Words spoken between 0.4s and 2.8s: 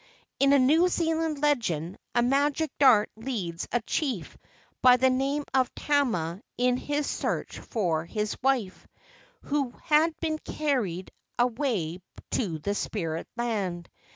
a New Zealand legend a magic